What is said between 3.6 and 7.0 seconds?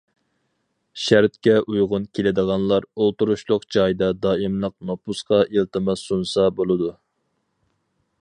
جايدا دائىملىق نوپۇسقا ئىلتىماس سۇنسا بولىدۇ.